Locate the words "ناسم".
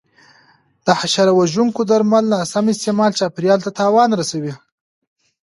2.33-2.65